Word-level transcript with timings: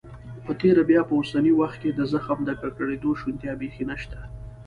په 0.45 0.51
تیره 0.61 0.81
بیا 0.89 1.01
په 1.07 1.13
اوسني 1.19 1.51
وخت 1.55 1.77
کې 1.81 1.89
د 1.93 2.01
زخم 2.13 2.39
د 2.45 2.49
ککړېدو 2.61 3.11
شونتیا 3.21 3.53
بيخي 3.61 3.83
نشته. 3.91 4.17